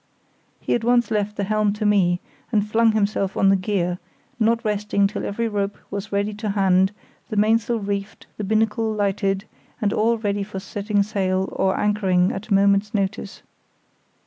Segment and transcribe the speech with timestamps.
[0.59, 3.99] He at once left the helm to me and flung himself on the gear,
[4.39, 6.91] not resting till every rope was ready to hand,
[7.29, 9.45] the mainsail reefed, the binnacle lighted,
[9.79, 13.43] and all ready for setting sail or anchoring at a moment's notice.